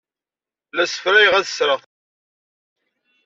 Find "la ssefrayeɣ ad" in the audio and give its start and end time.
0.75-1.45